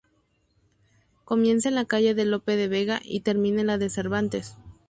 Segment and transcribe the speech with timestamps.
[1.25, 4.57] Comienza en la calle de Lope de Vega y termina en la de Cervantes.